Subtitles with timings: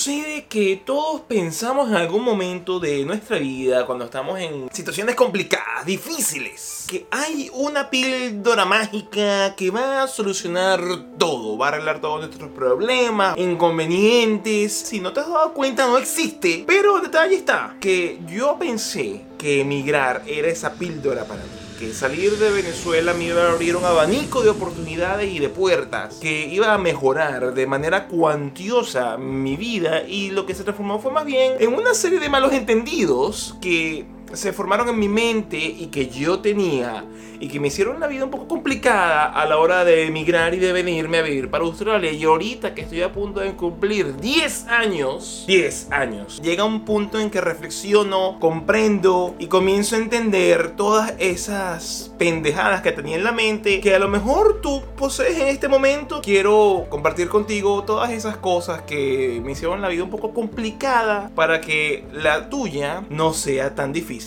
[0.00, 5.84] sucede que todos pensamos en algún momento de nuestra vida, cuando estamos en situaciones complicadas,
[5.84, 10.80] difíciles, que hay una píldora mágica que va a solucionar
[11.18, 14.72] todo, va a arreglar todos nuestros problemas, inconvenientes.
[14.72, 16.64] Si no te has dado cuenta, no existe.
[16.66, 21.94] Pero el detalle está que yo pensé que emigrar era esa píldora para mí que
[21.94, 26.46] salir de Venezuela me iba a abrir un abanico de oportunidades y de puertas, que
[26.46, 31.24] iba a mejorar de manera cuantiosa mi vida y lo que se transformó fue más
[31.24, 36.08] bien en una serie de malos entendidos que se formaron en mi mente y que
[36.08, 37.04] yo tenía
[37.40, 40.58] y que me hicieron la vida un poco complicada a la hora de emigrar y
[40.58, 42.12] de venirme a vivir para Australia.
[42.12, 47.18] Y ahorita que estoy a punto de cumplir 10 años, 10 años, llega un punto
[47.18, 53.32] en que reflexiono, comprendo y comienzo a entender todas esas pendejadas que tenía en la
[53.32, 56.20] mente que a lo mejor tú posees en este momento.
[56.22, 61.62] Quiero compartir contigo todas esas cosas que me hicieron la vida un poco complicada para
[61.62, 64.19] que la tuya no sea tan difícil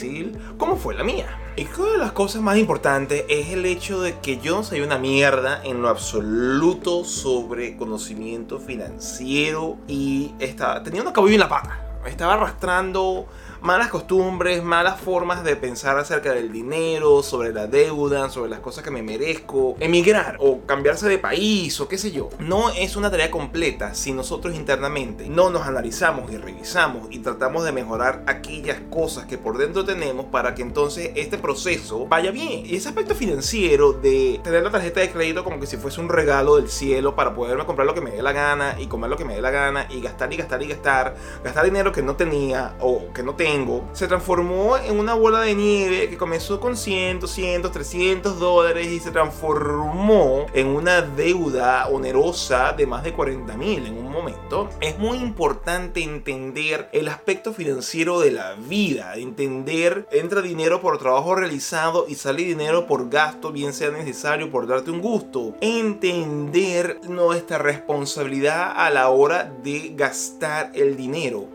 [0.58, 1.40] como fue la mía.
[1.56, 4.82] Y una de las cosas más importantes es el hecho de que yo no soy
[4.82, 11.80] una mierda en lo absoluto sobre conocimiento financiero y estaba, una cabello en la pata.
[12.08, 13.28] Estaba arrastrando
[13.64, 18.84] malas costumbres, malas formas de pensar acerca del dinero, sobre la deuda, sobre las cosas
[18.84, 22.28] que me merezco, emigrar o cambiarse de país o qué sé yo.
[22.40, 27.64] No es una tarea completa si nosotros internamente no nos analizamos y revisamos y tratamos
[27.64, 32.66] de mejorar aquellas cosas que por dentro tenemos para que entonces este proceso vaya bien.
[32.66, 36.10] Y ese aspecto financiero de tener la tarjeta de crédito como que si fuese un
[36.10, 39.16] regalo del cielo para poderme comprar lo que me dé la gana y comer lo
[39.16, 42.18] que me dé la gana y gastar y gastar y gastar, gastar dinero que no
[42.18, 43.53] tenía o que no tengo
[43.94, 49.00] se transformó en una bola de nieve que comenzó con 100, 200, 300 dólares y
[49.00, 54.70] se transformó en una deuda onerosa de más de 40 mil en un momento.
[54.82, 61.36] Es muy importante entender el aspecto financiero de la vida, entender entra dinero por trabajo
[61.36, 65.54] realizado y sale dinero por gasto, bien sea necesario por darte un gusto.
[65.62, 71.46] Entender nuestra responsabilidad a la hora de gastar el dinero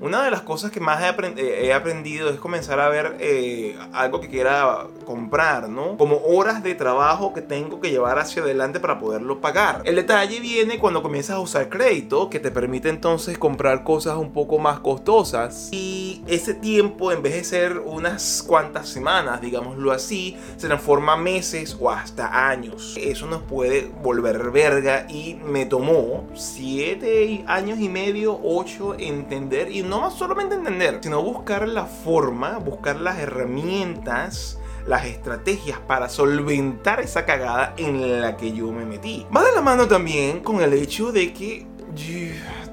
[0.00, 4.28] una de las cosas que más he, aprendido es comenzar a ver eh, algo que
[4.28, 5.96] quiera comprar, ¿no?
[5.96, 9.82] Como horas de trabajo que tengo que llevar hacia adelante para poderlo pagar.
[9.84, 14.32] El detalle viene cuando comienzas a usar crédito, que te permite entonces comprar cosas un
[14.32, 15.68] poco más costosas.
[15.72, 21.76] Y ese tiempo, en vez de ser unas cuantas semanas, digámoslo así, se transforma meses
[21.80, 22.94] o hasta años.
[22.98, 29.82] Eso nos puede volver verga y me tomó 7 años y medio, 8 entender y
[29.88, 37.24] no solamente entender, sino buscar la forma, buscar las herramientas, las estrategias para solventar esa
[37.24, 39.26] cagada en la que yo me metí.
[39.34, 41.66] Va de la mano también con el hecho de que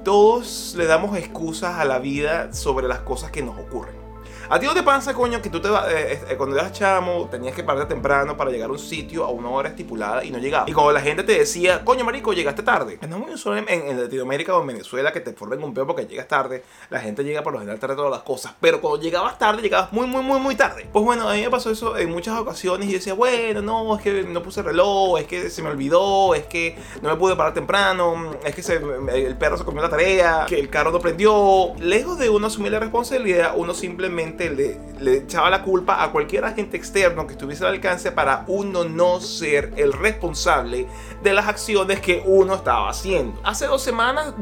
[0.04, 4.05] todos le damos excusas a la vida sobre las cosas que nos ocurren.
[4.48, 7.52] A ti no te pasa, coño, que tú te eh, eh, cuando eras chamo, tenías
[7.52, 10.68] que pararte temprano para llegar a un sitio a una hora estipulada y no llegabas.
[10.68, 12.96] Y cuando la gente te decía, coño, marico, llegaste tarde.
[13.08, 16.06] No es muy usual en, Latinoamérica o en Venezuela que te formen un peo porque
[16.06, 16.62] llegas tarde.
[16.90, 18.54] La gente llega por lo general tarde todas las cosas.
[18.60, 20.88] Pero cuando llegabas tarde, llegabas muy, muy, muy, muy tarde.
[20.92, 23.96] Pues bueno, a mí me pasó eso en muchas ocasiones y yo decía, bueno, no,
[23.96, 27.34] es que no puse reloj, es que se me olvidó, es que no me pude
[27.34, 31.72] parar temprano, es que el perro se comió la tarea, que el carro no prendió.
[31.80, 36.76] Lejos de uno asumir la responsabilidad, uno simplemente le, echaba la culpa a cualquier agente
[36.76, 40.86] externo que estuviese al alcance para uno no ser el responsable
[41.22, 43.40] de las acciones que uno estaba haciendo.
[43.44, 44.34] Hace dos semanas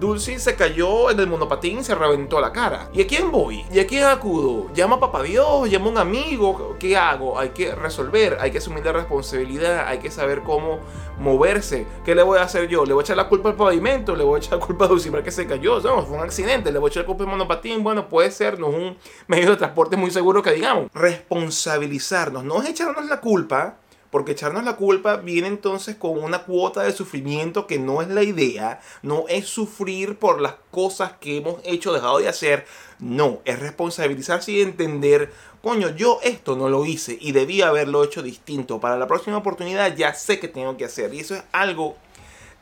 [0.00, 2.88] Dulce se cayó en el monopatín y se reventó la cara.
[2.92, 3.64] ¿Y a quién voy?
[3.72, 4.68] ¿Y a quién acudo?
[4.74, 5.68] ¿Llamo a papá Dios?
[5.68, 6.76] ¿Llamo a un amigo?
[6.78, 7.38] ¿Qué hago?
[7.38, 10.80] Hay que resolver, hay que asumir la responsabilidad, hay que saber cómo
[11.18, 11.86] moverse.
[12.04, 12.84] ¿Qué le voy a hacer yo?
[12.84, 14.16] ¿Le voy a echar la culpa al pavimento?
[14.16, 15.80] ¿Le voy a echar la culpa a Dulce que se cayó?
[15.80, 16.72] No, fue un accidente.
[16.72, 17.82] ¿Le voy a echar la culpa al monopatín?
[17.82, 20.90] Bueno, puede ser, no es un medio de transporte muy seguro que digamos.
[20.92, 23.76] Responsabilizarnos, no es echarnos la culpa,
[24.10, 28.22] porque echarnos la culpa viene entonces con una cuota de sufrimiento que no es la
[28.22, 32.66] idea, no es sufrir por las cosas que hemos hecho, dejado de hacer,
[32.98, 35.32] no, es responsabilizarse y entender,
[35.62, 38.80] coño, yo esto no lo hice y debía haberlo hecho distinto.
[38.80, 41.96] Para la próxima oportunidad ya sé que tengo que hacer y eso es algo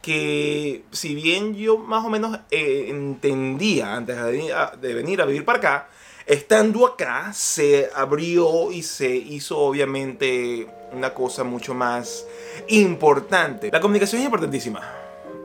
[0.03, 5.59] que si bien yo más o menos eh, entendía antes de venir a vivir para
[5.59, 5.89] acá,
[6.29, 12.27] Estando acá, se abrió y se hizo obviamente una cosa mucho más
[12.69, 13.71] importante.
[13.73, 14.83] La comunicación es importantísima.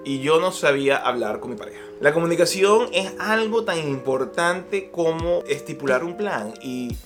[0.03, 1.79] Y yo no sabía hablar con mi pareja.
[2.01, 6.53] La comunicación es algo tan importante como estipular un plan.
[6.61, 6.97] Y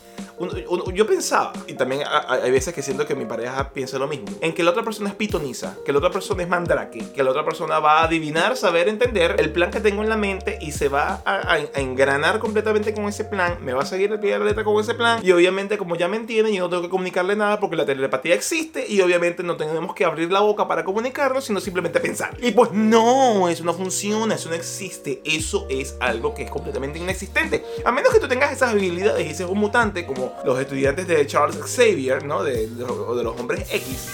[0.93, 4.53] yo pensaba, y también hay veces que siento que mi pareja piensa lo mismo, en
[4.53, 7.43] que la otra persona es pitoniza, que la otra persona es mandrake, que la otra
[7.43, 10.89] persona va a adivinar, saber, entender el plan que tengo en la mente y se
[10.89, 14.45] va a, engranar completamente con ese plan, me va a seguir el pie de la
[14.45, 17.35] letra con ese plan y obviamente como ya me entienden yo no tengo que comunicarle
[17.35, 21.45] nada porque la telepatía existe y obviamente no tenemos que abrir la boca para comunicarnos,
[21.45, 22.35] sino simplemente pensar.
[22.41, 26.99] Y pues no, eso no funciona, eso no existe, eso es algo que es completamente
[26.99, 27.63] inexistente.
[27.85, 31.25] A menos que tú tengas esas habilidades y seas un mutante como los estudiantes de
[31.25, 32.43] Charles Xavier, ¿no?
[32.43, 32.85] De, de,
[33.23, 34.09] los hombres X.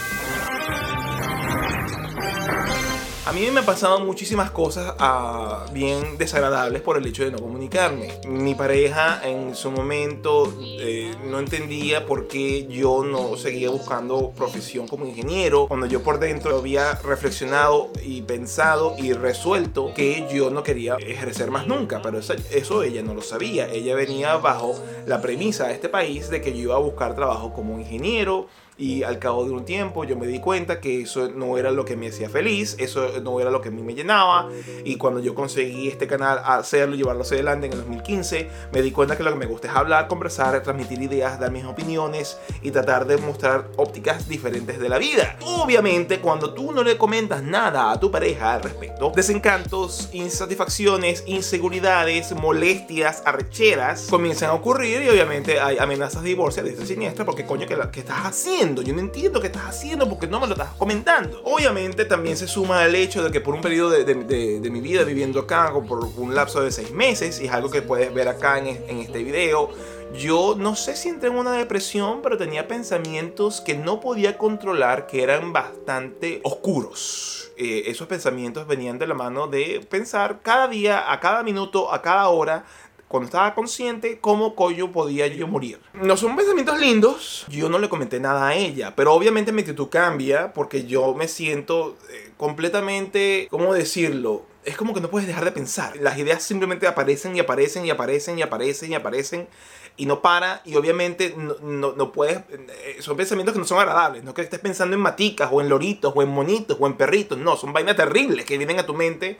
[3.26, 8.10] A mí me pasado muchísimas cosas ah, bien desagradables por el hecho de no comunicarme.
[8.28, 14.90] Mi pareja en su momento eh, no entendía por qué yo no seguía buscando profesión
[14.90, 20.62] como ingeniero, cuando yo por dentro había reflexionado y pensado y resuelto que yo no
[20.62, 23.70] quería ejercer más nunca, pero eso, eso ella no lo sabía.
[23.70, 24.76] Ella venía bajo
[25.08, 28.48] la premisa de este país de que yo iba a buscar trabajo como ingeniero
[28.84, 31.86] y al cabo de un tiempo yo me di cuenta que eso no era lo
[31.86, 34.50] que me hacía feliz, eso no era lo que a mí me llenaba.
[34.84, 38.92] Y cuando yo conseguí este canal, hacerlo, llevarlo hacia adelante en el 2015, me di
[38.92, 42.72] cuenta que lo que me gusta es hablar, conversar, transmitir ideas, dar mis opiniones y
[42.72, 45.38] tratar de mostrar ópticas diferentes de la vida.
[45.46, 52.34] Obviamente, cuando tú no le comentas nada a tu pareja al respecto, desencantos, insatisfacciones, inseguridades,
[52.34, 57.46] molestias, arrecheras comienzan a ocurrir y obviamente hay amenazas de divorcio de esta siniestra porque
[57.46, 58.73] coño, ¿qué, qué estás haciendo?
[58.82, 61.42] Yo no entiendo qué estás haciendo porque no me lo estás comentando.
[61.44, 65.42] Obviamente también se suma el hecho de que por un periodo de, mi vida viviendo
[65.42, 68.68] acá, por un lapso de seis meses, y es algo que puedes ver acá en,
[68.68, 69.70] en este video,
[70.14, 75.08] yo no sé si entré en una depresión, pero tenía pensamientos que no podía controlar,
[75.08, 77.52] que eran bastante oscuros.
[77.56, 82.02] Eh, esos pensamientos venían de la mano de pensar cada día, a cada minuto, a
[82.02, 82.66] cada hora,
[83.14, 85.80] cuando estaba consciente, cómo coño podía yo morir.
[85.94, 89.88] No son pensamientos lindos, yo no le comenté nada a ella, pero obviamente mi actitud
[89.90, 94.48] cambia porque yo me siento eh, completamente, ¿cómo decirlo?
[94.66, 95.96] Es como que no puedes dejar de pensar.
[95.98, 99.48] Las ideas simplemente aparecen y aparecen y aparecen y aparecen y aparecen
[99.96, 104.24] y no para y obviamente no, no, puedes, eh, son pensamientos que no son agradables,
[104.24, 107.38] no que estés pensando en maticas o en loritos o en monitos o en perritos,
[107.38, 109.38] no, son vainas terribles que vienen a tu mente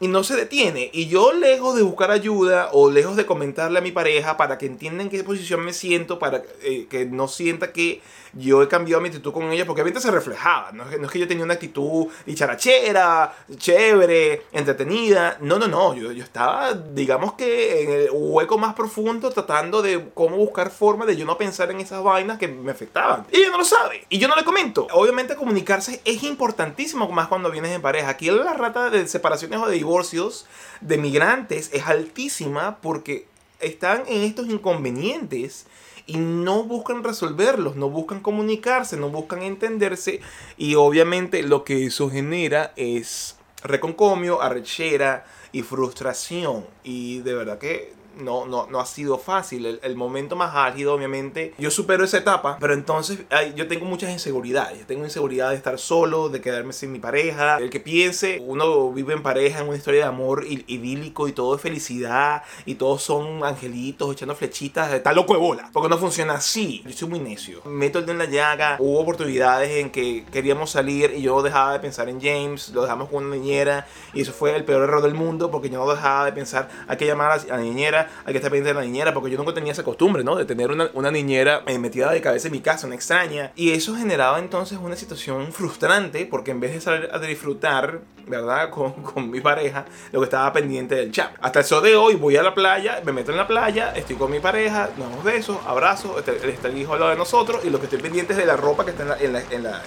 [0.00, 0.90] y no se detiene.
[0.92, 4.66] Y yo lejos de buscar ayuda o lejos de comentarle a mi pareja para que
[4.66, 8.02] entiendan en qué posición me siento, para eh, que no sienta que
[8.36, 10.72] yo he cambiado mi actitud con ella, porque obviamente se reflejaba.
[10.72, 15.38] No es, que, yo tenía una actitud dicharachera, chévere, entretenida.
[15.40, 15.94] No, no, no.
[15.94, 21.06] Yo, yo estaba, digamos que en el hueco más profundo tratando de cómo buscar forma
[21.06, 23.26] de yo no pensar en esas vainas que me afectaban.
[23.30, 24.04] Y ella no lo sabe.
[24.08, 24.86] Y yo no le comento.
[24.92, 28.08] Obviamente comunicarse es importantísimo, más cuando vienes en pareja.
[28.08, 30.46] Aquí la rata de separaciones o de divorcios
[30.80, 33.26] de migrantes es altísima porque
[33.60, 35.66] están en estos inconvenientes
[36.06, 40.20] y no buscan resolverlos, no buscan comunicarse, no buscan entenderse
[40.56, 47.92] y obviamente lo que eso genera es reconcomio, arrechera y frustración y de verdad que
[48.18, 49.78] no, no, no ha sido fácil.
[49.82, 53.20] El, momento más álgido, obviamente, yo supero esa etapa, pero entonces
[53.54, 54.78] yo tengo muchas inseguridades.
[54.78, 57.58] Yo tengo inseguridad de estar solo, de quedarme sin mi pareja.
[57.58, 61.54] El que piense, uno vive en pareja, en una historia de amor idílico y todo
[61.54, 65.70] es felicidad y todos son angelitos echando flechitas, está loco de bola.
[65.72, 66.82] Porque no funciona así.
[66.84, 67.62] Yo soy muy necio.
[67.64, 68.76] Meto el dedo en la llaga.
[68.78, 73.08] Hubo oportunidades en que queríamos salir y yo dejaba de pensar en James, lo dejamos
[73.08, 76.26] con una niñera y eso fue el peor error del mundo porque yo no dejaba
[76.26, 79.12] de pensar, hay que llamar a la niñera hay que estar pendiente de la niñera,
[79.12, 80.36] porque yo nunca tenía esa costumbre, ¿no?
[80.36, 83.52] De tener una, una niñera eh, metida de cabeza en mi casa, una extraña.
[83.54, 88.70] Y eso generaba entonces una situación frustrante, porque en vez de salir a disfrutar, ¿verdad?
[88.74, 91.32] Con, con mi pareja, lo que estaba pendiente del chat.
[91.40, 94.16] Hasta el sol de hoy voy a la playa, me meto en la playa, estoy
[94.16, 97.64] con mi pareja, nos damos besos, abrazos, está, está el hijo al lado de nosotros
[97.64, 99.40] y lo que estoy pendiente es de la ropa que está en la, en la,
[99.50, 99.82] en la,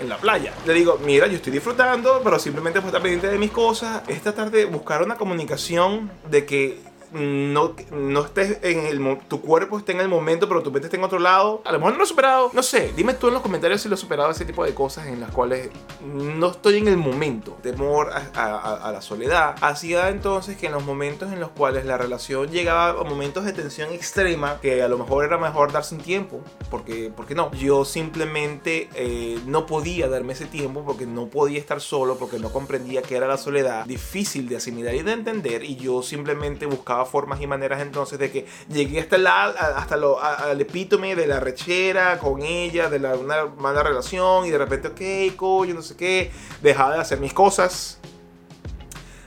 [0.00, 0.52] en la, playa.
[0.66, 4.22] Le digo, mira, yo estoy disfrutando, pero simplemente por estar pendiente de mis cosas, es
[4.22, 6.78] tratar de buscar una comunicación de que
[7.14, 10.96] no, no estés en el tu cuerpo esté en el momento, pero tu mente esté
[10.96, 11.62] en otro lado.
[11.64, 12.50] A lo mejor no lo he superado.
[12.52, 15.06] No sé, dime tú en los comentarios si lo he superado ese tipo de cosas
[15.06, 15.70] en las cuales
[16.02, 17.56] no estoy en el momento.
[17.62, 19.56] Temor a, la soledad.
[19.60, 23.52] Hacía entonces que en los momentos en los cuales la relación llegaba a momentos de
[23.52, 26.40] tensión extrema, que a lo mejor era mejor darse un tiempo,
[26.70, 27.52] porque, porque no.
[27.52, 32.52] Yo simplemente eh, no podía darme ese tiempo porque no podía estar solo, porque no
[32.52, 35.64] comprendía que era la soledad difícil de asimilar y de entender.
[35.64, 40.18] Y yo simplemente buscaba formas y maneras entonces de que llegué hasta, la, hasta lo,
[40.58, 45.36] epítome de la rechera con ella, de la, una mala relación y de repente, ok,
[45.36, 46.30] coño, no sé qué,
[46.62, 47.98] dejaba de hacer mis cosas.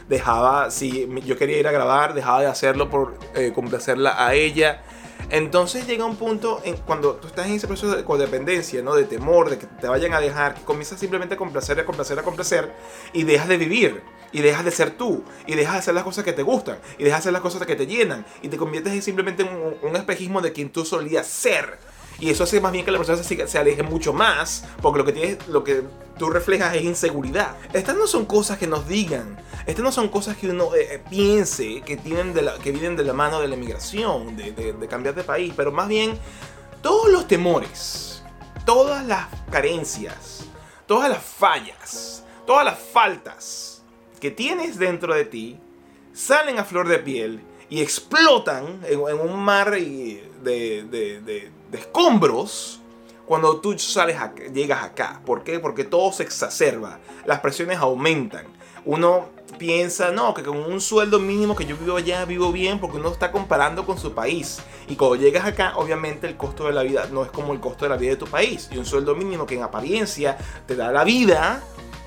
[0.10, 4.82] Dejaba, si yo quería ir a grabar, dejaba de hacerlo por eh, complacerla a ella
[5.30, 8.96] Entonces llega un punto en cuando tú estás en ese proceso de codependencia, ¿no?
[8.96, 12.18] De temor, de que te vayan a dejar, que comienzas simplemente a complacer, a complacer,
[12.18, 12.72] a complacer
[13.12, 14.02] y dejas de vivir.
[14.32, 17.04] Y dejas de ser tú, y dejas de hacer las cosas que te gustan, y
[17.04, 19.96] dejas de hacer las cosas que te llenan, y te conviertes en simplemente un, un
[19.96, 21.80] espejismo de quien tú solías ser.
[22.20, 25.06] Y eso hace más bien que la persona se, se aleje mucho más, porque lo
[25.06, 25.84] que, tienes, lo que
[26.18, 27.56] tú reflejas es inseguridad.
[27.74, 31.04] Estas no son cosas que nos digan, estas no son cosas que uno eh, eh,
[31.10, 35.54] piense que, tienen que vienen de la mano de la emigración, de cambiar de país,
[35.56, 36.18] pero más bien
[36.82, 38.24] todos los temores,
[38.66, 40.46] todas las carencias,
[40.88, 43.77] todas las fallas, todas las faltas
[44.20, 45.60] que tienes dentro de ti,
[46.14, 52.82] salen a flor de piel y explotan en, un mar de, de, escombros
[53.26, 54.18] cuando tú sales
[54.54, 55.22] llegas acá.
[55.26, 55.60] ¿Por qué?
[55.60, 58.46] Porque todo se exacerba, las presiones aumentan.
[58.86, 62.98] Uno piensa, no, que con un sueldo mínimo que yo vivo allá, vivo bien, porque
[62.98, 64.60] uno está comparando con su país.
[64.88, 67.84] Y cuando llegas acá, obviamente el costo de la vida no es como el costo
[67.84, 68.70] de la vida de tu país.
[68.72, 71.62] Y un sueldo mínimo que en apariencia te da la vida,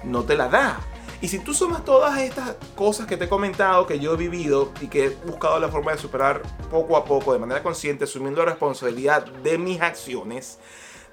[0.05, 0.81] no te la da.
[1.23, 4.73] Y si tú sumas todas estas cosas que te he comentado, que yo he vivido
[4.81, 8.41] y que he buscado la forma de superar poco a poco, de manera consciente, asumiendo
[8.43, 10.59] la responsabilidad de mis acciones,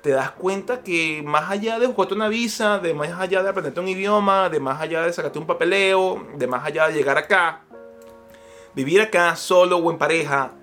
[0.01, 3.81] te das cuenta que más allá de buscarte una visa, de más allá de aprenderte
[3.81, 7.63] un idioma, de más allá de sacarte un papeleo, de más allá de llegar acá,
[8.73, 10.53] vivir acá solo o en pareja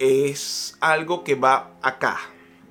[0.00, 2.18] es algo que va acá.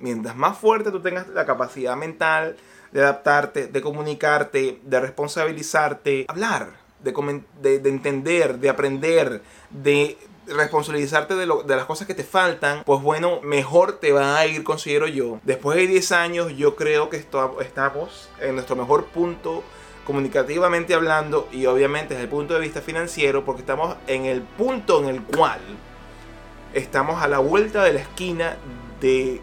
[0.00, 2.56] Mientras más fuerte tú tengas la capacidad mental,
[2.92, 7.12] de adaptarte, de comunicarte, de responsabilizarte, hablar, de,
[7.60, 10.16] de, entender, de aprender, de
[10.46, 14.46] responsabilizarte de, lo, de, las cosas que te faltan, pues bueno, mejor te va a
[14.46, 15.40] ir, considero yo.
[15.44, 19.62] Después de 10 años, yo creo que estamos en nuestro mejor punto
[20.08, 25.00] comunicativamente hablando y obviamente desde el punto de vista financiero, porque estamos en el punto
[25.00, 25.60] en el cual
[26.72, 28.56] estamos a la vuelta de la esquina
[29.02, 29.42] de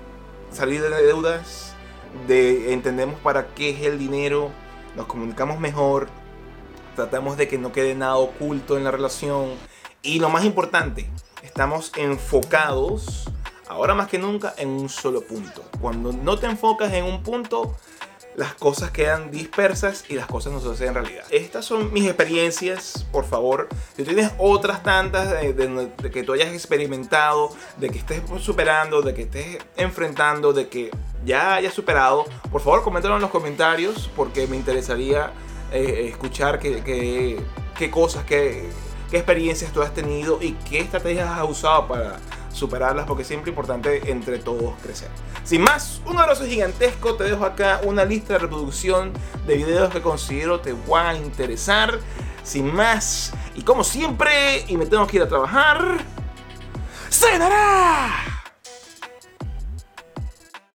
[0.52, 1.75] salir de deudas,
[2.28, 4.52] de entendemos para qué es el dinero,
[4.96, 6.08] nos comunicamos mejor,
[6.96, 9.54] tratamos de que no quede nada oculto en la relación
[10.02, 11.10] y lo más importante,
[11.44, 13.30] estamos enfocados
[13.68, 15.64] ahora más que nunca en un solo punto.
[15.82, 17.76] Cuando no te enfocas en un punto,
[18.36, 21.24] las cosas quedan dispersas y las cosas no se hacen realidad.
[21.32, 23.70] Estas son mis experiencias, por favor.
[23.96, 29.24] Si tienes otras tantas de, que tú hayas experimentado, de que estés superando, de que
[29.24, 30.92] estés enfrentando, de que
[31.26, 35.32] ya hayas superado, por favor coméntalo en los comentarios porque me interesaría
[35.72, 37.42] eh, escuchar qué,
[37.92, 38.70] cosas, qué,
[39.10, 42.18] qué experiencias tú has tenido y qué estrategias has usado para
[42.52, 45.10] superarlas porque es siempre importante entre todos crecer.
[45.44, 49.12] Sin más, un abrazo gigantesco, te dejo acá una lista de reproducción
[49.46, 52.00] de videos que considero te van a interesar.
[52.44, 55.98] Sin más, y como siempre, y me tengo que ir a trabajar,
[57.10, 58.35] ¡Cenará!